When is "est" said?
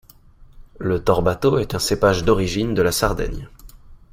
1.59-1.75